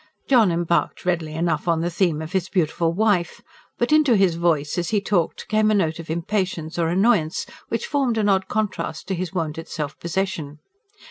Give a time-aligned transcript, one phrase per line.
[0.27, 3.43] John embarked readily enough on the theme of his beautiful wife;
[3.77, 7.85] but into his voice, as he talked, came a note of impatience or annoyance, which
[7.85, 10.57] formed an odd contrast to his wonted self possession.